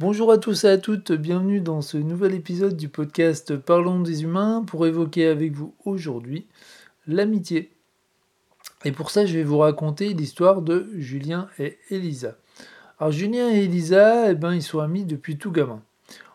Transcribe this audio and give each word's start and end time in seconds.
Bonjour 0.00 0.32
à 0.32 0.38
tous 0.38 0.64
et 0.64 0.70
à 0.70 0.76
toutes, 0.76 1.12
bienvenue 1.12 1.60
dans 1.60 1.80
ce 1.80 1.96
nouvel 1.96 2.34
épisode 2.34 2.76
du 2.76 2.88
podcast 2.88 3.56
Parlons 3.56 4.00
des 4.00 4.24
humains 4.24 4.64
pour 4.66 4.88
évoquer 4.88 5.28
avec 5.28 5.52
vous 5.52 5.72
aujourd'hui 5.84 6.48
l'amitié. 7.06 7.70
Et 8.84 8.90
pour 8.90 9.12
ça, 9.12 9.24
je 9.24 9.34
vais 9.34 9.44
vous 9.44 9.58
raconter 9.58 10.12
l'histoire 10.12 10.62
de 10.62 10.88
Julien 10.96 11.48
et 11.60 11.78
Elisa. 11.90 12.36
Alors 12.98 13.12
Julien 13.12 13.48
et 13.52 13.62
Elisa, 13.62 14.32
eh 14.32 14.34
ben, 14.34 14.52
ils 14.52 14.64
sont 14.64 14.80
amis 14.80 15.04
depuis 15.04 15.38
tout 15.38 15.52
gamin. 15.52 15.80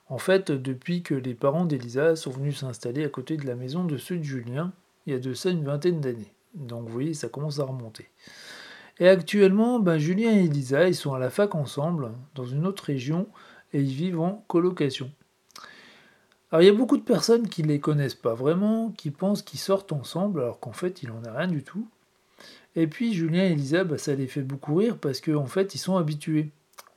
En 0.08 0.20
fait, 0.20 0.52
depuis 0.52 1.04
que 1.04 1.14
les 1.14 1.34
parents 1.34 1.66
d'Elisa 1.66 2.16
sont 2.16 2.32
venus 2.32 2.60
s'installer 2.60 3.04
à 3.04 3.10
côté 3.10 3.36
de 3.36 3.46
la 3.46 3.56
maison 3.56 3.84
de 3.84 3.98
ceux 3.98 4.20
de 4.20 4.24
Julien, 4.24 4.72
il 5.06 5.12
y 5.12 5.16
a 5.18 5.20
de 5.20 5.34
ça 5.34 5.50
une 5.50 5.66
vingtaine 5.66 6.00
d'années. 6.00 6.34
Donc 6.54 6.88
vous 6.88 6.94
voyez, 6.94 7.14
ça 7.14 7.28
commence 7.28 7.60
à 7.60 7.66
remonter. 7.66 8.08
Et 9.00 9.08
actuellement, 9.08 9.80
ben, 9.80 9.98
Julien 9.98 10.32
et 10.32 10.46
Elisa, 10.46 10.88
ils 10.88 10.96
sont 10.96 11.14
à 11.14 11.20
la 11.20 11.30
fac 11.30 11.56
ensemble, 11.56 12.12
dans 12.36 12.46
une 12.46 12.66
autre 12.66 12.84
région, 12.86 13.28
et 13.74 13.82
ils 13.82 13.94
vivent 13.94 14.20
en 14.20 14.44
colocation. 14.48 15.12
Alors 16.52 16.64
il 16.64 16.66
y 16.66 16.70
a 16.70 16.74
beaucoup 16.74 16.98
de 16.98 17.04
personnes 17.04 17.48
qui 17.48 17.62
ne 17.64 17.68
les 17.68 17.80
connaissent 17.80 18.16
pas 18.16 18.34
vraiment, 18.34 18.92
qui 18.92 19.12
pensent 19.12 19.44
qu'ils 19.44 19.60
sortent 19.60 19.92
ensemble, 19.92 20.42
alors 20.42 20.60
qu'en 20.60 20.74
fait 20.74 21.04
il 21.04 21.10
n'en 21.10 21.24
a 21.24 21.38
rien 21.38 21.48
du 21.48 21.64
tout. 21.64 21.88
Et 22.76 22.88
puis 22.88 23.14
Julien 23.14 23.44
et 23.44 23.52
Elisa, 23.52 23.84
ben, 23.84 23.98
ça 23.98 24.16
les 24.16 24.28
fait 24.28 24.42
beaucoup 24.42 24.76
rire 24.76 24.98
parce 24.98 25.22
qu'en 25.22 25.46
fait 25.46 25.76
ils 25.76 25.80
sont 25.80 25.98
habitués. 25.98 26.50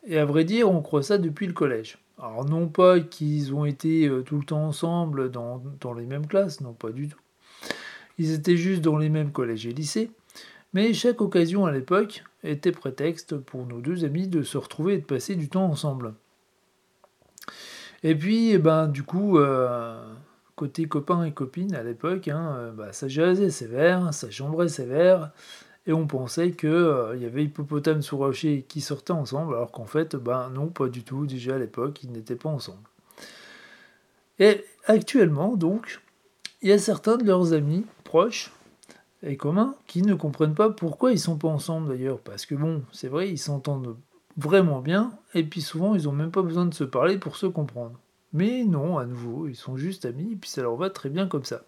Et 0.05 0.19
à 0.19 0.25
vrai 0.25 0.45
dire, 0.45 0.71
on 0.71 0.83
croit 0.83 1.03
ça 1.03 1.19
depuis 1.19 1.47
le 1.47 1.53
collège. 1.53 1.99
Alors 2.19 2.45
non 2.45 2.69
pas 2.69 3.01
qu'ils 3.01 3.55
ont 3.55 3.65
été 3.65 4.07
euh, 4.09 4.23
tout 4.23 4.39
le 4.39 4.45
temps 4.45 4.65
ensemble 4.65 5.31
dans 5.31 5.95
les 5.97 6.07
mêmes 6.07 6.27
classes, 6.27 6.61
non 6.61 6.73
pas 6.73 6.91
du 6.91 7.09
tout. 7.09 7.19
Ils 8.19 8.33
étaient 8.33 8.57
juste 8.57 8.83
dans 8.83 8.97
les 8.97 9.09
mêmes 9.09 9.33
collèges 9.33 9.67
et 9.67 9.73
lycées. 9.73 10.11
Mais 10.75 10.95
chaque 10.95 11.21
occasion 11.21 11.67
à 11.67 11.73
l'époque 11.73 12.25
était 12.45 12.73
prétexte 12.73 13.37
pour 13.37 13.67
nos 13.67 13.81
deux 13.81 14.05
amis 14.05 14.29
de 14.29 14.43
se 14.43 14.57
retrouver 14.57 14.95
et 14.95 14.99
de 14.99 15.05
passer 15.05 15.37
du 15.37 15.49
temps 15.49 15.67
ensemble. 15.67 16.15
Et 18.03 18.15
puis, 18.15 18.51
eh 18.51 18.59
ben, 18.59 18.89
du 18.89 19.03
coup, 19.03 19.39
euh, 19.39 20.05
côté 20.57 20.87
copains 20.87 21.25
et 21.25 21.33
copines 21.33 21.75
à 21.75 21.83
l'époque, 21.83 22.29
hein, 22.29 22.57
euh, 22.59 22.73
bah, 22.73 22.93
ça 22.93 23.09
jasait 23.09 23.51
sévère, 23.51 24.13
ça 24.13 24.31
chambrait 24.31 24.69
sévère, 24.69 25.31
et 25.87 25.93
on 25.93 26.07
pensait 26.07 26.53
qu'il 26.53 26.69
euh, 26.69 27.17
y 27.17 27.25
avait 27.25 27.45
Hippopotame 27.45 28.03
sous 28.03 28.17
rocher 28.17 28.65
qui 28.69 28.81
sortaient 28.81 29.13
ensemble, 29.13 29.55
alors 29.55 29.71
qu'en 29.71 29.87
fait, 29.87 30.17
ben 30.17 30.51
non, 30.51 30.69
pas 30.69 30.89
du 30.89 31.05
tout, 31.05 31.27
déjà 31.27 31.57
à 31.57 31.59
l'époque, 31.59 32.03
ils 32.03 32.11
n'étaient 32.11 32.37
pas 32.37 32.49
ensemble. 32.49 32.89
Et 34.39 34.65
actuellement, 34.87 35.57
donc, 35.57 36.01
il 36.63 36.69
y 36.69 36.73
a 36.73 36.79
certains 36.79 37.17
de 37.17 37.25
leurs 37.25 37.53
amis 37.53 37.85
proches 38.05 38.53
et 39.23 39.37
communs 39.37 39.77
qui 39.87 40.03
ne 40.03 40.15
comprennent 40.15 40.55
pas 40.55 40.71
pourquoi 40.71 41.13
ils 41.13 41.19
sont 41.19 41.37
pas 41.37 41.49
ensemble 41.49 41.89
d'ailleurs. 41.89 42.19
Parce 42.19 42.47
que 42.47 42.55
bon, 42.55 42.83
c'est 42.93 43.09
vrai, 43.09 43.31
ils 43.31 43.39
s'entendent 43.39 43.97
vraiment 44.37 44.81
bien, 44.81 45.13
et 45.35 45.45
puis 45.45 45.61
souvent 45.61 45.95
ils 45.95 46.05
n'ont 46.05 46.13
même 46.13 46.31
pas 46.31 46.43
besoin 46.43 46.67
de 46.67 46.75
se 46.75 46.85
parler 46.85 47.19
pour 47.19 47.37
se 47.37 47.47
comprendre. 47.47 47.99
Mais 48.33 48.65
non, 48.65 48.99
à 48.99 49.05
nouveau, 49.05 49.47
ils 49.49 49.57
sont 49.57 49.77
juste 49.77 50.07
amis, 50.07 50.33
et 50.33 50.37
puis 50.37 50.51
ça 50.51 50.63
leur 50.63 50.77
va 50.77 50.91
très 50.91 51.11
bien 51.11 51.27
comme 51.27 51.45
ça. 51.45 51.63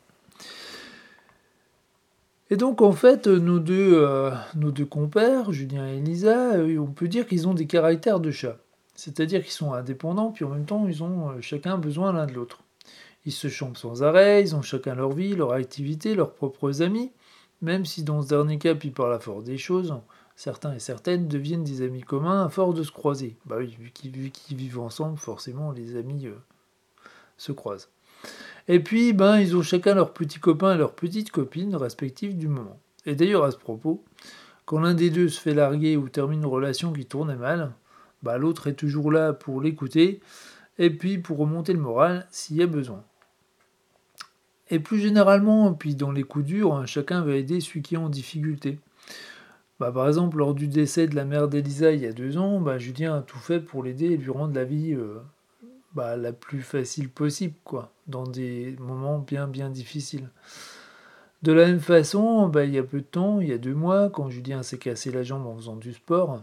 Et 2.50 2.56
donc 2.56 2.82
en 2.82 2.92
fait, 2.92 3.26
nos 3.26 3.58
deux, 3.58 3.94
euh, 3.94 4.30
nos 4.54 4.70
deux 4.70 4.86
compères, 4.86 5.52
Julien 5.52 5.88
et 5.88 5.96
Elisa, 5.96 6.54
euh, 6.54 6.78
on 6.78 6.86
peut 6.86 7.08
dire 7.08 7.26
qu'ils 7.26 7.48
ont 7.48 7.54
des 7.54 7.66
caractères 7.66 8.20
de 8.20 8.30
chat. 8.30 8.58
C'est-à-dire 8.94 9.42
qu'ils 9.42 9.52
sont 9.52 9.72
indépendants, 9.72 10.30
puis 10.30 10.44
en 10.44 10.50
même 10.50 10.66
temps, 10.66 10.86
ils 10.86 11.02
ont 11.02 11.30
euh, 11.30 11.40
chacun 11.40 11.78
besoin 11.78 12.12
l'un 12.12 12.26
de 12.26 12.32
l'autre. 12.32 12.60
Ils 13.26 13.32
se 13.32 13.48
chantent 13.48 13.78
sans 13.78 14.02
arrêt, 14.02 14.42
ils 14.42 14.54
ont 14.54 14.62
chacun 14.62 14.94
leur 14.94 15.12
vie, 15.12 15.34
leur 15.34 15.52
activité, 15.52 16.14
leurs 16.14 16.34
propres 16.34 16.82
amis, 16.82 17.10
même 17.64 17.84
si 17.84 18.04
dans 18.04 18.22
ce 18.22 18.28
dernier 18.28 18.58
cas, 18.58 18.74
puis 18.74 18.90
par 18.90 19.08
la 19.08 19.18
force 19.18 19.44
des 19.44 19.58
choses, 19.58 19.94
certains 20.36 20.74
et 20.74 20.78
certaines 20.78 21.26
deviennent 21.26 21.64
des 21.64 21.82
amis 21.82 22.02
communs 22.02 22.44
à 22.44 22.48
force 22.48 22.74
de 22.74 22.82
se 22.82 22.92
croiser. 22.92 23.36
Bah 23.46 23.56
oui, 23.58 23.76
vu 23.78 23.90
qu'ils 23.90 24.56
vivent 24.56 24.78
ensemble, 24.78 25.18
forcément, 25.18 25.72
les 25.72 25.96
amis 25.96 26.26
euh, 26.26 26.34
se 27.36 27.52
croisent. 27.52 27.90
Et 28.68 28.80
puis, 28.80 29.12
ben, 29.12 29.38
ils 29.40 29.56
ont 29.56 29.62
chacun 29.62 29.94
leurs 29.94 30.12
petits 30.12 30.38
copains 30.38 30.74
et 30.74 30.78
leurs 30.78 30.94
petites 30.94 31.30
copines 31.30 31.74
respectives 31.74 32.36
du 32.36 32.48
moment. 32.48 32.78
Et 33.06 33.14
d'ailleurs, 33.14 33.44
à 33.44 33.50
ce 33.50 33.58
propos, 33.58 34.04
quand 34.64 34.80
l'un 34.80 34.94
des 34.94 35.10
deux 35.10 35.28
se 35.28 35.40
fait 35.40 35.54
larguer 35.54 35.96
ou 35.96 36.08
termine 36.08 36.40
une 36.40 36.46
relation 36.46 36.92
qui 36.92 37.04
tournait 37.04 37.36
mal, 37.36 37.72
bah, 38.22 38.38
l'autre 38.38 38.68
est 38.68 38.74
toujours 38.74 39.12
là 39.12 39.32
pour 39.32 39.60
l'écouter 39.60 40.20
et 40.78 40.90
puis 40.90 41.18
pour 41.18 41.38
remonter 41.38 41.72
le 41.72 41.78
moral 41.78 42.26
s'il 42.30 42.56
y 42.56 42.62
a 42.62 42.66
besoin. 42.66 43.04
Et 44.70 44.78
plus 44.78 44.98
généralement, 44.98 45.74
puis 45.74 45.94
dans 45.94 46.12
les 46.12 46.22
coups 46.22 46.46
durs, 46.46 46.74
hein, 46.74 46.86
chacun 46.86 47.22
va 47.22 47.36
aider 47.36 47.60
celui 47.60 47.82
qui 47.82 47.94
est 47.94 47.98
en 47.98 48.08
difficulté. 48.08 48.78
Bah, 49.80 49.90
par 49.92 50.08
exemple, 50.08 50.38
lors 50.38 50.54
du 50.54 50.68
décès 50.68 51.06
de 51.08 51.16
la 51.16 51.24
mère 51.24 51.48
d'Elisa 51.48 51.92
il 51.92 52.00
y 52.00 52.06
a 52.06 52.12
deux 52.12 52.38
ans, 52.38 52.60
bah, 52.60 52.78
Julien 52.78 53.16
a 53.16 53.22
tout 53.22 53.38
fait 53.38 53.60
pour 53.60 53.82
l'aider 53.82 54.06
et 54.06 54.16
lui 54.16 54.30
rendre 54.30 54.54
la 54.54 54.64
vie 54.64 54.94
euh, 54.94 55.18
bah, 55.94 56.16
la 56.16 56.32
plus 56.32 56.62
facile 56.62 57.10
possible, 57.10 57.54
quoi, 57.64 57.92
dans 58.06 58.24
des 58.24 58.76
moments 58.78 59.18
bien 59.18 59.46
bien 59.46 59.68
difficiles. 59.68 60.30
De 61.42 61.52
la 61.52 61.66
même 61.66 61.80
façon, 61.80 62.50
il 62.54 62.70
y 62.70 62.78
a 62.78 62.82
peu 62.82 63.00
de 63.00 63.04
temps, 63.04 63.40
il 63.40 63.48
y 63.48 63.52
a 63.52 63.58
deux 63.58 63.74
mois, 63.74 64.08
quand 64.08 64.30
Julien 64.30 64.62
s'est 64.62 64.78
cassé 64.78 65.10
la 65.10 65.22
jambe 65.22 65.46
en 65.46 65.56
faisant 65.56 65.76
du 65.76 65.92
sport, 65.92 66.40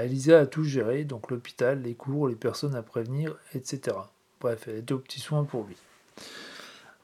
Elisa 0.00 0.40
a 0.40 0.46
tout 0.46 0.64
géré, 0.64 1.04
donc 1.04 1.30
l'hôpital, 1.30 1.82
les 1.82 1.94
cours, 1.94 2.28
les 2.28 2.36
personnes 2.36 2.74
à 2.74 2.82
prévenir, 2.82 3.36
etc. 3.54 3.96
Bref, 4.40 4.68
elle 4.68 4.76
était 4.76 4.94
aux 4.94 4.98
petits 4.98 5.20
soins 5.20 5.44
pour 5.44 5.66
lui. 5.66 5.76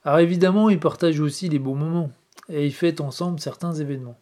Alors 0.09 0.21
évidemment, 0.21 0.71
ils 0.71 0.81
partagent 0.81 1.21
aussi 1.21 1.51
les 1.51 1.59
bons 1.59 1.75
moments, 1.75 2.11
et 2.49 2.65
ils 2.65 2.73
fêtent 2.73 3.03
ensemble 3.03 3.41
certains 3.41 3.75
événements. 3.75 4.19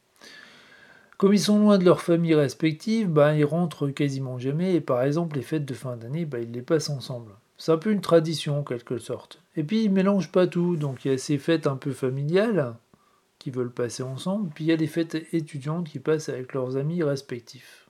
Comme 1.16 1.32
ils 1.32 1.38
sont 1.38 1.60
loin 1.60 1.78
de 1.78 1.84
leurs 1.84 2.00
familles 2.00 2.34
respectives, 2.34 3.08
bah, 3.08 3.36
ils 3.36 3.44
rentrent 3.44 3.86
quasiment 3.90 4.36
jamais, 4.36 4.74
et 4.74 4.80
par 4.80 5.04
exemple 5.04 5.36
les 5.36 5.44
fêtes 5.44 5.64
de 5.64 5.74
fin 5.74 5.96
d'année, 5.96 6.24
bah, 6.24 6.40
ils 6.40 6.50
les 6.50 6.62
passent 6.62 6.90
ensemble. 6.90 7.30
C'est 7.56 7.70
un 7.70 7.78
peu 7.78 7.92
une 7.92 8.00
tradition 8.00 8.58
en 8.58 8.64
quelque 8.64 8.98
sorte. 8.98 9.40
Et 9.54 9.62
puis 9.62 9.84
ils 9.84 9.92
mélangent 9.92 10.32
pas 10.32 10.48
tout, 10.48 10.74
donc 10.74 11.04
il 11.04 11.12
y 11.12 11.14
a 11.14 11.18
ces 11.18 11.38
fêtes 11.38 11.68
un 11.68 11.76
peu 11.76 11.92
familiales 11.92 12.74
qui 13.38 13.52
veulent 13.52 13.70
passer 13.70 14.02
ensemble, 14.02 14.50
puis 14.52 14.64
il 14.64 14.68
y 14.68 14.72
a 14.72 14.76
des 14.76 14.88
fêtes 14.88 15.32
étudiantes 15.32 15.88
qui 15.88 16.00
passent 16.00 16.30
avec 16.30 16.52
leurs 16.52 16.76
amis 16.76 17.04
respectifs. 17.04 17.88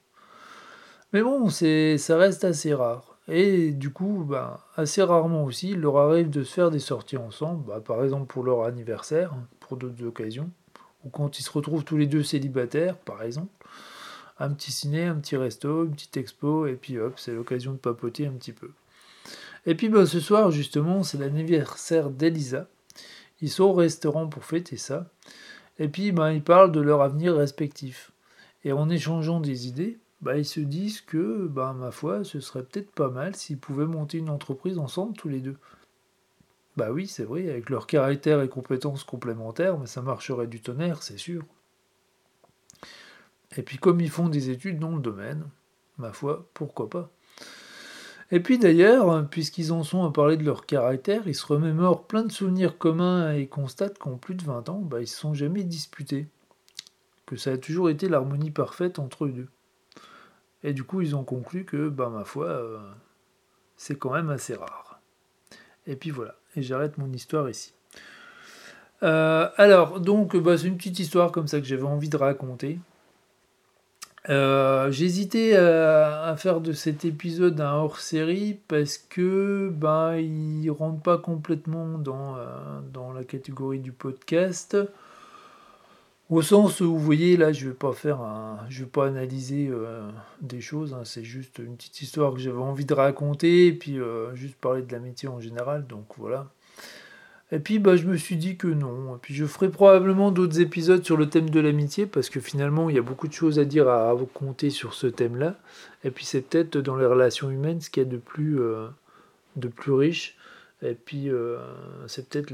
Mais 1.15 1.23
bon, 1.23 1.49
ça 1.49 2.19
reste 2.19 2.45
assez 2.45 2.75
rare. 2.75 3.16
Et 3.29 3.73
du 3.73 3.91
coup, 3.91 4.25
bah, 4.27 4.67
assez 4.77 5.03
rarement 5.03 5.45
aussi, 5.45 5.71
il 5.71 5.81
leur 5.81 5.97
arrive 5.97 6.31
de 6.31 6.45
se 6.45 6.53
faire 6.53 6.71
des 6.71 6.79
sorties 6.79 7.17
ensemble, 7.17 7.67
bah, 7.67 7.81
par 7.81 8.05
exemple 8.05 8.27
pour 8.27 8.45
leur 8.45 8.63
anniversaire, 8.63 9.35
pour 9.61 9.77
d'autres 9.77 10.05
occasions, 10.05 10.51
ou 11.05 11.09
quand 11.09 11.39
ils 11.39 11.43
se 11.43 11.51
retrouvent 11.51 11.85
tous 11.85 11.97
les 11.97 12.07
deux 12.07 12.23
célibataires, 12.23 12.97
par 12.97 13.23
exemple. 13.23 13.51
Un 14.39 14.51
petit 14.51 14.71
ciné, 14.71 15.05
un 15.05 15.17
petit 15.17 15.37
resto, 15.37 15.85
une 15.87 15.93
petite 15.93 16.17
expo, 16.19 16.67
et 16.67 16.75
puis 16.75 16.99
hop, 16.99 17.15
c'est 17.17 17.33
l'occasion 17.33 17.73
de 17.73 17.79
papoter 17.79 18.27
un 18.27 18.33
petit 18.33 18.53
peu. 18.53 18.71
Et 19.65 19.75
puis 19.75 19.89
bah, 19.89 20.07
ce 20.07 20.21
soir, 20.21 20.53
justement, 20.53 21.03
c'est 21.03 21.19
l'anniversaire 21.19 22.11
d'Elisa. 22.11 22.69
Ils 23.41 23.51
sont 23.51 23.65
au 23.65 23.73
restaurant 23.73 24.29
pour 24.29 24.45
fêter 24.45 24.77
ça. 24.77 25.11
Et 25.79 25.89
puis 25.89 26.07
ils 26.07 26.43
parlent 26.43 26.73
de 26.73 26.81
leur 26.81 27.03
avenir 27.03 27.35
respectif. 27.35 28.13
Et 28.65 28.73
en 28.73 28.89
échangeant 28.89 29.41
des 29.41 29.67
idées, 29.67 29.99
bah, 30.21 30.39
ils 30.39 30.47
se 30.47 30.61
disent 30.61 31.01
que, 31.01 31.47
bah, 31.47 31.75
ma 31.79 31.91
foi, 31.91 32.25
ce 32.25 32.41
serait 32.41 32.63
peut-être 32.63 32.91
pas 32.93 33.11
mal 33.11 33.37
s'ils 33.37 33.59
pouvaient 33.59 33.87
monter 33.87 34.19
une 34.19 34.31
entreprise 34.31 34.79
ensemble 34.79 35.17
tous 35.17 35.29
les 35.29 35.41
deux. 35.41 35.57
Bah 36.77 36.91
oui, 36.93 37.07
c'est 37.07 37.25
vrai, 37.25 37.49
avec 37.49 37.71
leur 37.71 37.87
caractère 37.87 38.43
et 38.43 38.49
compétences 38.49 39.05
complémentaires, 39.05 39.79
mais 39.79 39.87
ça 39.87 40.03
marcherait 40.03 40.47
du 40.47 40.61
tonnerre, 40.61 41.03
c'est 41.03 41.17
sûr. 41.17 41.43
Et 43.57 43.63
puis 43.63 43.79
comme 43.79 44.01
ils 44.01 44.11
font 44.11 44.29
des 44.29 44.51
études 44.51 44.79
dans 44.79 44.95
le 44.95 45.01
domaine, 45.01 45.45
ma 45.97 46.13
foi, 46.13 46.49
pourquoi 46.53 46.91
pas. 46.91 47.11
Et 48.31 48.41
puis 48.41 48.59
d'ailleurs, 48.59 49.29
puisqu'ils 49.31 49.73
en 49.73 49.85
sont 49.85 50.05
à 50.05 50.11
parler 50.11 50.37
de 50.37 50.45
leur 50.45 50.67
caractère, 50.67 51.29
ils 51.29 51.35
se 51.35 51.47
remémorent 51.47 52.07
plein 52.07 52.25
de 52.25 52.33
souvenirs 52.33 52.77
communs 52.77 53.33
et 53.33 53.47
constatent 53.47 53.99
qu'en 53.99 54.17
plus 54.17 54.35
de 54.35 54.45
20 54.45 54.69
ans, 54.69 54.81
bah, 54.81 55.01
ils 55.01 55.07
se 55.07 55.19
sont 55.19 55.33
jamais 55.33 55.63
disputés. 55.63 56.27
Que 57.25 57.37
ça 57.37 57.53
a 57.53 57.59
toujours 57.59 57.89
été 57.89 58.09
l'harmonie 58.09 58.51
parfaite 58.51 58.99
entre 58.99 59.27
eux 59.27 59.31
deux. 59.31 59.49
Et 60.63 60.73
du 60.73 60.85
coup, 60.85 61.01
ils 61.01 61.15
ont 61.15 61.25
conclu 61.25 61.65
que, 61.65 61.89
bah, 61.89 62.09
ma 62.09 62.25
foi, 62.25 62.47
euh, 62.47 62.79
c'est 63.77 63.97
quand 63.97 64.13
même 64.13 64.31
assez 64.31 64.55
rare. 64.55 65.01
Et 65.87 65.97
puis 65.97 66.11
voilà, 66.11 66.35
et 66.57 66.63
j'arrête 66.63 66.99
mon 66.99 67.13
histoire 67.13 67.49
ici. 67.49 67.73
Euh, 69.03 69.49
alors, 69.57 70.01
donc, 70.01 70.37
bah, 70.37 70.57
c'est 70.59 70.67
une 70.67 70.77
petite 70.77 70.99
histoire 70.99 71.31
comme 71.31 71.47
ça 71.47 71.61
que 71.61 71.67
j'avais 71.67 71.85
envie 71.85 72.09
de 72.09 72.17
raconter. 72.17 72.79
Euh, 74.29 74.91
J'hésitais 74.91 75.55
à, 75.55 76.35
faire 76.37 76.61
de 76.61 76.73
cet 76.73 77.05
épisode 77.05 77.61
un 77.61 77.75
hors-série 77.75 78.59
parce 78.67 78.99
que 78.99 79.71
bah, 79.73 80.19
il 80.19 80.69
rentre 80.71 81.01
pas 81.01 81.19
complètement 81.19 81.99
dans 81.99 83.13
la 83.13 83.25
catégorie 83.25 83.79
du 83.79 83.93
podcast. 83.93 84.77
Au 86.29 86.43
sens 86.43 86.81
où 86.81 86.93
vous 86.93 86.99
voyez 86.99 87.37
là, 87.37 87.53
je 87.53 87.69
vais 87.69 87.75
pas 87.75 87.93
faire 87.93 88.21
un, 88.21 88.59
je 88.69 88.81
vais 88.81 88.91
pas 88.91 89.07
analyser 89.07 89.69
euh, 89.71 90.11
des 90.41 90.61
choses. 90.61 90.93
Hein, 90.93 91.03
c'est 91.05 91.23
juste 91.23 91.59
une 91.59 91.77
petite 91.77 92.03
histoire 92.03 92.33
que 92.35 92.41
j'avais 92.41 92.59
envie 92.59 92.85
de 92.85 92.95
raconter 92.95 93.69
et 93.69 93.73
puis 93.73 94.01
euh, 94.01 94.35
juste 94.35 94.57
parler 94.57 94.83
de 94.83 94.91
l'amitié 94.91 95.29
en 95.29 95.39
général. 95.39 95.87
Donc 95.87 96.07
voilà. 96.19 96.49
Et 97.53 97.61
puis 97.61 97.79
bah, 97.79 97.97
je 97.97 98.07
me 98.07 98.17
suis 98.17 98.35
dit 98.35 98.57
que 98.57 98.67
non. 98.67 99.15
Et 99.15 99.19
puis 99.23 99.35
je 99.35 99.45
ferai 99.45 99.69
probablement 99.69 100.33
d'autres 100.33 100.61
épisodes 100.61 101.05
sur 101.05 101.17
le 101.17 101.29
thème 101.29 101.49
de 101.49 101.61
l'amitié 101.61 102.07
parce 102.07 102.29
que 102.29 102.41
finalement 102.41 102.91
il 102.91 102.97
y 102.97 102.99
a 102.99 103.03
beaucoup 103.03 103.29
de 103.29 103.33
choses 103.33 103.61
à 103.61 103.65
dire 103.65 103.89
à 103.89 104.13
raconter 104.13 104.71
sur 104.71 104.95
ce 104.95 105.07
thème-là. 105.07 105.55
Et 106.03 106.11
puis 106.11 106.25
c'est 106.25 106.41
peut-être 106.43 106.79
dans 106.79 106.97
les 106.97 107.07
relations 107.07 107.53
humaines 107.53 107.81
ce 107.81 107.89
qu'il 107.89 108.03
y 108.03 108.07
a 108.07 108.09
de 108.09 108.17
plus, 108.17 108.61
euh, 108.61 108.89
de 109.55 109.69
plus 109.69 109.93
riche. 109.93 110.37
Et 110.83 110.95
puis 110.95 111.31
c'est 112.07 112.29
peut-être 112.29 112.51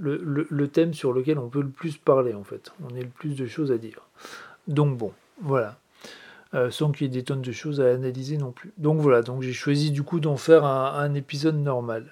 le, 0.00 0.68
thème 0.68 0.94
sur 0.94 1.12
lequel 1.12 1.38
on 1.38 1.48
peut 1.48 1.62
le 1.62 1.68
plus 1.68 1.96
parler 1.96 2.34
en 2.34 2.44
fait. 2.44 2.72
On 2.82 2.94
a 2.94 3.00
le 3.00 3.08
plus 3.08 3.34
de 3.36 3.46
choses 3.46 3.72
à 3.72 3.78
dire. 3.78 4.00
Donc 4.66 4.96
bon, 4.96 5.12
voilà. 5.40 5.78
Euh, 6.54 6.70
sans 6.70 6.92
qu'il 6.92 7.06
y 7.06 7.10
ait 7.10 7.12
des 7.12 7.24
tonnes 7.24 7.42
de 7.42 7.52
choses 7.52 7.80
à 7.80 7.90
analyser 7.90 8.38
non 8.38 8.52
plus. 8.52 8.72
Donc 8.78 9.00
voilà, 9.00 9.20
donc 9.20 9.42
j'ai 9.42 9.52
choisi 9.52 9.90
du 9.90 10.02
coup 10.02 10.18
d'en 10.18 10.38
faire 10.38 10.64
un, 10.64 11.12
épisode 11.12 11.56
normal. 11.56 12.06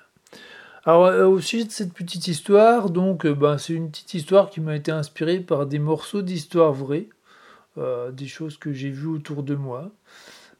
Alors 0.85 1.07
euh, 1.07 1.27
au 1.27 1.41
sujet 1.41 1.65
de 1.65 1.71
cette 1.71 1.95
petite 1.95 2.29
histoire, 2.29 2.91
donc 2.91 3.25
euh, 3.25 3.35
ben, 3.35 3.57
c'est 3.57 3.73
une 3.73 3.91
petite 3.91 4.13
histoire 4.13 4.51
qui 4.51 4.61
m'a 4.61 4.77
été 4.77 4.91
inspirée 4.91 5.41
par 5.41 5.65
des 5.65 5.79
morceaux 5.79 6.23
d'histoire 6.23 6.73
vraie, 6.73 7.09
des 8.13 8.27
choses 8.27 8.57
que 8.57 8.73
j'ai 8.73 8.89
vues 8.89 9.09
autour 9.09 9.43
de 9.43 9.55
moi. 9.55 9.91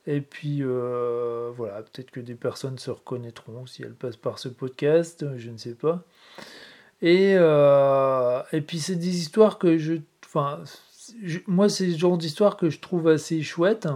Et 0.07 0.21
puis 0.21 0.63
voilà, 0.63 1.83
peut-être 1.83 2.11
que 2.11 2.21
des 2.21 2.35
personnes 2.35 2.79
se 2.79 2.91
reconnaîtront 2.91 3.67
si 3.67 3.83
elles 3.83 3.95
passent 3.95 4.17
par 4.17 4.39
ce 4.39 4.49
podcast, 4.49 5.25
je 5.37 5.51
ne 5.51 5.57
sais 5.57 5.75
pas. 5.75 6.05
Et, 7.03 7.33
et 7.33 8.61
puis 8.61 8.79
c'est 8.79 8.97
des 8.97 9.19
histoires 9.19 9.59
que 9.59 9.79
je... 9.79 9.95
Enfin, 10.25 10.61
moi 11.47 11.69
c'est 11.69 11.87
le 11.87 11.97
genre 11.97 12.19
d'histoire 12.19 12.57
que 12.57 12.71
je 12.71 12.81
trouve 12.81 13.09
assez 13.09 13.43
chouette. 13.43 13.89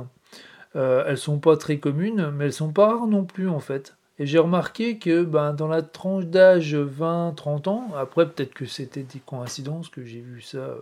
elles 0.75 1.19
sont 1.19 1.39
pas 1.39 1.57
très 1.57 1.79
communes, 1.79 2.31
mais 2.31 2.47
elles 2.47 2.53
sont 2.53 2.73
pas 2.73 2.89
rares 2.89 3.07
non 3.07 3.25
plus 3.25 3.49
en 3.49 3.61
fait. 3.61 3.95
Et 4.21 4.27
j'ai 4.27 4.39
remarqué 4.39 4.99
que 4.99 5.25
ben, 5.25 5.55
dans 5.55 5.67
la 5.67 5.81
tranche 5.81 6.27
d'âge 6.27 6.77
20-30 6.77 7.71
ans, 7.71 7.89
après 7.97 8.29
peut-être 8.29 8.53
que 8.53 8.67
c'était 8.67 9.03
des 9.03 9.19
coïncidences, 9.19 9.89
que 9.89 10.05
j'ai 10.05 10.21
vu 10.21 10.43
ça 10.43 10.59
euh, 10.59 10.81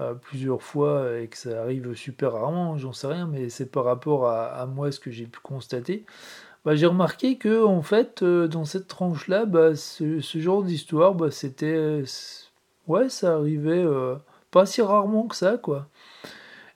euh, 0.00 0.14
plusieurs 0.14 0.60
fois 0.60 1.20
et 1.20 1.28
que 1.28 1.36
ça 1.36 1.62
arrive 1.62 1.94
super 1.94 2.32
rarement, 2.32 2.76
j'en 2.78 2.92
sais 2.92 3.06
rien, 3.06 3.28
mais 3.28 3.48
c'est 3.48 3.70
par 3.70 3.84
rapport 3.84 4.26
à, 4.26 4.66
moi 4.66 4.90
ce 4.90 4.98
que 4.98 5.12
j'ai 5.12 5.26
pu 5.26 5.38
constater. 5.38 6.04
Ben, 6.64 6.74
j'ai 6.74 6.86
remarqué 6.86 7.38
que 7.38 7.64
en 7.64 7.82
fait, 7.82 8.22
euh, 8.22 8.46
dans 8.48 8.64
cette 8.64 8.86
tranche-là, 8.88 9.46
ben, 9.46 9.74
ce, 9.74 10.20
genre 10.36 10.62
d'histoire, 10.62 11.14
ben, 11.14 11.30
c'était. 11.30 12.02
ouais, 12.86 13.08
ça 13.08 13.34
arrivait 13.34 13.84
pas 14.52 14.66
si 14.66 14.82
rarement 14.82 15.26
que 15.26 15.34
ça, 15.36 15.58
quoi. 15.58 15.88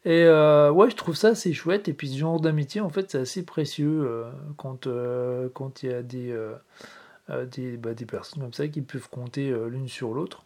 Et 0.06 0.22
euh, 0.24 0.70
ouais, 0.70 0.88
je 0.88 0.96
trouve 0.96 1.16
ça 1.16 1.28
assez 1.30 1.52
chouette. 1.52 1.88
Et 1.88 1.92
puis 1.92 2.08
ce 2.08 2.18
genre 2.18 2.40
d'amitié, 2.40 2.80
en 2.80 2.90
fait, 2.90 3.10
c'est 3.10 3.18
assez 3.18 3.44
précieux 3.44 4.04
euh, 4.06 4.30
quand 4.56 4.86
euh, 4.86 5.48
quand 5.52 5.82
il 5.82 5.90
y 5.90 5.92
a 5.92 6.02
des 6.02 6.34
des, 7.50 7.76
bah, 7.76 7.92
des, 7.94 8.06
personnes 8.06 8.40
comme 8.42 8.52
ça 8.52 8.68
qui 8.68 8.82
peuvent 8.82 9.08
compter 9.10 9.50
l'une 9.68 9.88
sur 9.88 10.14
l'autre. 10.14 10.44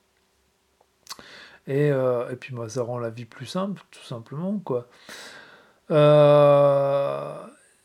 Et, 1.67 1.89
et, 1.89 2.37
puis 2.41 2.55
moi, 2.55 2.69
ça 2.71 2.83
rend 2.83 2.99
la 2.99 3.11
vie 3.11 3.27
plus 3.27 3.47
simple, 3.47 3.83
tout 3.91 4.03
simplement, 4.03 4.59
quoi. 4.65 4.89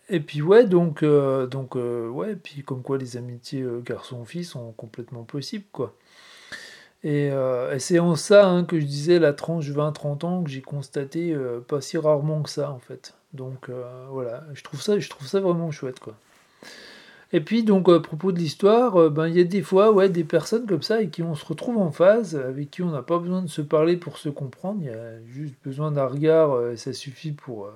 Et 0.10 0.20
puis 0.20 0.42
ouais, 0.42 0.66
donc 0.66 1.04
donc 1.04 1.76
ouais, 1.76 2.36
puis 2.36 2.64
comme 2.64 2.82
quoi 2.82 2.98
les 2.98 3.18
amitiés 3.18 3.66
garçon-fille 3.84 4.46
sont 4.46 4.72
complètement 4.74 5.24
possibles, 5.24 5.66
quoi. 5.72 5.96
Euh, 7.06 7.76
et, 7.76 7.80
c'est 7.80 8.00
en 8.00 8.16
ça 8.16 8.48
hein, 8.48 8.64
que 8.66 8.80
je 8.80 8.86
disais 8.86 9.20
la 9.20 9.34
tranche 9.34 9.70
20-30 9.70 10.26
ans 10.26 10.44
que 10.44 10.50
j'ai 10.50 10.62
constaté 10.62 11.34
euh, 11.34 11.60
pas 11.60 11.80
si 11.82 11.98
rarement 11.98 12.42
que 12.42 12.50
ça 12.50 12.72
en 12.72 12.80
fait. 12.80 13.14
Donc 13.34 13.70
euh, 13.70 13.84
voilà, 14.10 14.44
je 14.54 14.64
trouve 14.64 14.82
ça, 14.82 14.98
je 14.98 15.10
trouve 15.10 15.28
ça 15.28 15.40
vraiment 15.40 15.70
chouette 15.72 16.00
quoi. 16.00 16.16
Et 17.32 17.42
puis 17.42 17.64
donc 17.64 17.90
à 17.90 18.00
propos 18.00 18.32
de 18.32 18.40
l'histoire, 18.40 19.10
ben 19.12 19.28
il 19.28 19.38
y 19.38 19.42
a 19.42 19.44
des 19.44 19.62
fois 19.62 19.92
ouais 19.92 20.10
des 20.10 20.24
personnes 20.24 20.66
comme 20.66 20.82
ça 20.82 21.02
et 21.02 21.10
qui 21.10 21.22
on 21.22 21.36
se 21.36 21.46
retrouve 21.46 21.78
en 21.78 21.92
phase, 21.92 22.36
avec 22.36 22.72
qui 22.72 22.82
on 22.82 22.92
n'a 22.92 23.04
pas 23.04 23.20
besoin 23.20 23.42
de 23.42 23.50
se 23.50 23.62
parler 23.62 23.98
pour 23.98 24.18
se 24.18 24.30
comprendre, 24.30 24.80
il 24.82 24.88
y 24.88 24.90
a 24.90 25.24
juste 25.28 25.56
besoin 25.64 25.92
d'un 25.92 26.08
regard, 26.08 26.70
et 26.72 26.78
ça 26.78 26.94
suffit 26.94 27.34
pour 27.34 27.70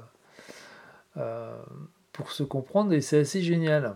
pour 2.20 2.34
se 2.34 2.44
comprendre 2.44 2.92
et 2.92 3.00
c'est 3.00 3.20
assez 3.20 3.42
génial. 3.42 3.96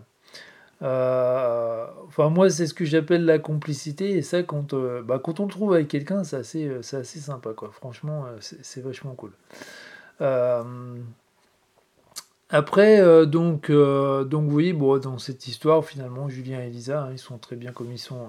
Euh, 0.82 1.86
enfin, 2.08 2.30
moi, 2.30 2.50
c'est 2.50 2.68
ce 2.68 2.74
que 2.74 2.86
j'appelle 2.86 3.26
la 3.26 3.38
complicité, 3.38 4.12
et 4.12 4.22
ça, 4.22 4.44
quand, 4.44 4.74
euh, 4.74 5.02
bah, 5.02 5.20
quand 5.22 5.42
on 5.42 5.46
le 5.46 5.52
trouve 5.52 5.74
avec 5.74 5.90
quelqu'un, 5.90 6.24
c'est 6.24 6.38
assez, 6.38 6.66
euh, 6.66 6.80
assez 6.80 7.20
sympa, 7.20 7.52
quoi. 7.52 7.70
Franchement, 7.74 8.26
c'est 8.40 8.82
vachement 8.82 9.14
cool. 9.16 9.32
après, 12.50 13.26
donc, 13.28 13.70
donc, 13.70 14.50
voyez, 14.50 14.72
bon, 14.72 14.98
dans 15.00 15.18
cette 15.18 15.46
histoire, 15.48 15.84
finalement, 15.84 16.30
Julien 16.30 16.62
et 16.62 16.68
Elisa, 16.68 17.04
hein, 17.04 17.10
ils 17.12 17.20
sont 17.20 17.38
très 17.38 17.58
bien 17.58 17.74
comme 17.74 17.92
ils 17.92 18.00
sont, 18.00 18.28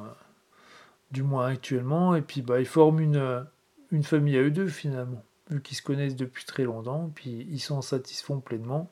du 1.13 1.23
moins 1.23 1.47
actuellement, 1.47 2.17
et 2.17 2.23
puis, 2.23 2.43
bah, 2.43 2.59
ils 2.59 2.67
forment 2.67 2.99
une, 2.99 3.47
une 3.93 4.03
famille 4.03 4.37
à 4.37 4.43
eux 4.43 4.51
deux, 4.51 4.67
finalement, 4.67 5.23
vu 5.51 5.63
qu'ils 5.63 5.77
se 5.77 5.83
connaissent 5.83 6.17
depuis 6.17 6.45
très 6.45 6.65
longtemps, 6.65 7.13
puis 7.15 7.47
ils 7.49 7.61
s'en 7.61 7.81
satisfont 7.81 8.41
pleinement 8.41 8.91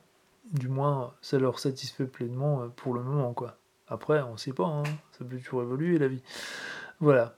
du 0.51 0.67
moins 0.67 1.13
ça 1.21 1.39
leur 1.39 1.59
satisfait 1.59 2.05
pleinement 2.05 2.67
pour 2.75 2.93
le 2.93 3.01
moment 3.01 3.33
quoi. 3.33 3.57
Après, 3.87 4.21
on 4.21 4.37
sait 4.37 4.53
pas, 4.53 4.65
hein. 4.65 4.83
ça 5.11 5.25
peut 5.25 5.37
toujours 5.37 5.61
évoluer 5.61 5.99
la 5.99 6.07
vie. 6.07 6.21
Voilà. 6.99 7.35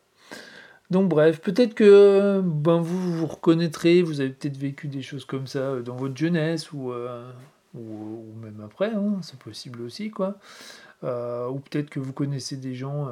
Donc 0.92 1.10
bref, 1.10 1.42
peut-être 1.42 1.74
que 1.74 2.42
ben, 2.44 2.80
vous 2.80 3.18
vous 3.18 3.26
reconnaîtrez, 3.26 4.04
vous 4.04 4.22
avez 4.22 4.30
peut-être 4.30 4.58
vécu 4.58 4.88
des 4.88 5.02
choses 5.02 5.26
comme 5.26 5.48
ça 5.48 5.60
euh, 5.60 5.82
dans 5.82 5.96
votre 5.96 6.16
jeunesse 6.16 6.72
ou, 6.72 6.92
euh, 6.92 7.32
ou, 7.74 8.34
même 8.42 8.62
après, 8.64 8.94
hein, 8.94 9.18
c'est 9.24 9.40
possible 9.40 9.82
aussi, 9.82 10.12
quoi. 10.12 10.38
Euh, 11.04 11.48
ou 11.50 11.60
peut-être 11.60 11.90
que 11.90 12.00
vous 12.00 12.14
connaissez 12.14 12.56
des 12.56 12.76
gens 12.76 13.10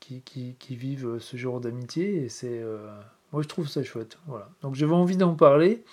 qui, 0.00 0.22
qui, 0.22 0.54
qui, 0.58 0.76
vivent 0.76 1.18
ce 1.18 1.36
genre 1.36 1.60
d'amitié 1.60 2.24
et 2.24 2.28
c'est... 2.28 2.62
moi 3.32 3.42
je 3.42 3.48
trouve 3.48 3.68
ça 3.68 3.82
chouette. 3.82 4.18
Voilà. 4.26 4.48
Donc 4.62 4.74
j'avais 4.74 4.94
envie 4.94 5.16
d'en 5.16 5.34
parler. 5.34 5.84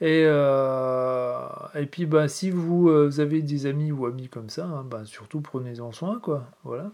Et, 0.00 0.22
euh, 0.26 1.48
et 1.74 1.86
puis, 1.86 2.06
bah, 2.06 2.28
si 2.28 2.50
vous, 2.50 2.88
euh, 2.88 3.10
avez 3.18 3.42
des 3.42 3.66
amis 3.66 3.90
ou 3.90 4.06
amis 4.06 4.28
comme 4.28 4.48
ça, 4.48 4.64
hein, 4.66 4.84
bah, 4.84 5.04
surtout 5.04 5.40
prenez-en 5.40 5.90
soin, 5.92 6.20
quoi. 6.20 6.46
Voilà. 6.62 6.92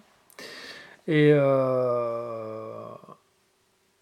Et, 1.06 1.30
euh, 1.34 2.86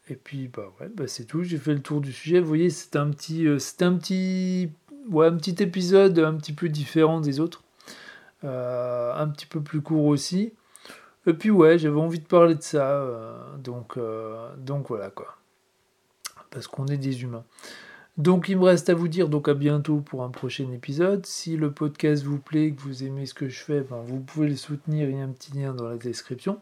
et 0.08 0.14
puis, 0.14 0.48
bah, 0.48 0.72
ouais, 0.80 1.08
c'est 1.08 1.24
tout. 1.24 1.42
J'ai 1.42 1.58
fait 1.58 1.74
le 1.74 1.82
tour 1.82 2.00
du 2.00 2.12
sujet. 2.12 2.38
Vous 2.40 2.46
voyez, 2.46 2.70
c'est 2.70 2.96
un 2.96 3.10
petit, 3.10 3.46
c'est 3.58 3.82
un 3.82 3.96
petit, 3.96 4.70
ouais, 5.10 5.26
un 5.26 5.36
petit 5.36 5.60
épisode 5.62 6.18
un 6.20 6.34
petit 6.34 6.52
peu 6.52 6.68
différent 6.68 7.20
des 7.20 7.40
autres. 7.40 7.62
un 8.44 9.28
petit 9.28 9.46
peu 9.46 9.60
plus 9.60 9.80
court 9.82 10.06
aussi. 10.06 10.52
Et 11.26 11.34
puis, 11.34 11.50
ouais, 11.50 11.78
j'avais 11.78 12.00
envie 12.00 12.20
de 12.20 12.26
parler 12.26 12.54
de 12.54 12.62
ça. 12.62 13.04
donc, 13.58 13.98
donc, 14.58 14.88
voilà, 14.88 15.10
quoi. 15.10 15.36
Parce 16.50 16.68
qu'on 16.68 16.86
est 16.86 16.98
des 16.98 17.22
humains. 17.22 17.44
Donc 18.18 18.50
il 18.50 18.58
me 18.58 18.64
reste 18.64 18.90
à 18.90 18.94
vous 18.94 19.08
dire 19.08 19.28
donc 19.28 19.48
à 19.48 19.54
bientôt 19.54 20.00
pour 20.00 20.22
un 20.22 20.28
prochain 20.28 20.70
épisode. 20.70 21.24
Si 21.24 21.56
le 21.56 21.72
podcast 21.72 22.24
vous 22.24 22.38
plaît, 22.38 22.72
que 22.72 22.82
vous 22.82 23.04
aimez 23.04 23.24
ce 23.24 23.32
que 23.32 23.48
je 23.48 23.58
fais, 23.58 23.80
ben, 23.80 24.02
vous 24.04 24.20
pouvez 24.20 24.48
le 24.48 24.56
soutenir, 24.56 25.08
il 25.08 25.16
y 25.16 25.20
a 25.20 25.24
un 25.24 25.30
petit 25.30 25.56
lien 25.56 25.72
dans 25.72 25.88
la 25.88 25.96
description. 25.96 26.60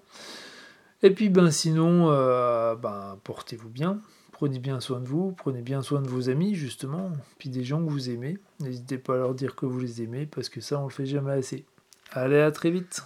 Et 1.02 1.10
puis 1.10 1.28
ben 1.28 1.50
sinon, 1.50 2.10
euh, 2.10 2.76
ben, 2.76 3.18
portez-vous 3.24 3.68
bien, 3.68 4.00
prenez 4.30 4.60
bien 4.60 4.78
soin 4.78 5.00
de 5.00 5.08
vous, 5.08 5.32
prenez 5.32 5.62
bien 5.62 5.82
soin 5.82 6.02
de 6.02 6.08
vos 6.08 6.28
amis 6.30 6.54
justement, 6.54 7.10
puis 7.38 7.48
des 7.48 7.64
gens 7.64 7.84
que 7.84 7.90
vous 7.90 8.10
aimez. 8.10 8.38
N'hésitez 8.60 8.98
pas 8.98 9.14
à 9.14 9.18
leur 9.18 9.34
dire 9.34 9.56
que 9.56 9.66
vous 9.66 9.80
les 9.80 10.02
aimez 10.02 10.26
parce 10.26 10.48
que 10.48 10.60
ça 10.60 10.78
on 10.78 10.84
le 10.84 10.90
fait 10.90 11.06
jamais 11.06 11.32
assez. 11.32 11.64
Allez 12.12 12.38
à 12.38 12.52
très 12.52 12.70
vite 12.70 13.02